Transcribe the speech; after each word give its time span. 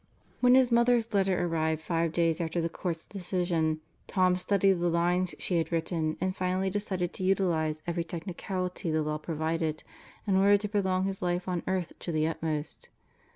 When 0.39 0.55
his 0.55 0.71
mother's 0.71 1.13
letter 1.13 1.45
arrived 1.45 1.83
five 1.83 2.11
days 2.11 2.41
after 2.41 2.59
the 2.59 2.69
Court's 2.69 3.05
decision, 3.05 3.81
Tom 4.07 4.35
studied 4.35 4.79
the 4.79 4.89
lines 4.89 5.35
she 5.37 5.57
had 5.59 5.71
written 5.71 6.17
and 6.19 6.35
finally 6.35 6.71
de 6.71 6.79
cided 6.79 7.13
to 7.13 7.23
utilize 7.23 7.83
every 7.85 8.03
technicality 8.03 8.89
the 8.89 9.03
Law 9.03 9.19
provided 9.19 9.83
in 10.25 10.35
order 10.37 10.57
to 10.57 10.67
prolong 10.69 11.03
his 11.03 11.21
life 11.21 11.47
on 11.47 11.61
earth 11.67 11.93
to 11.99 12.11
the 12.11 12.25
utmost. 12.25 12.89